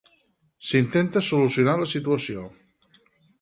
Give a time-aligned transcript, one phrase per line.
[0.69, 2.47] S'intenta solucionar la situació.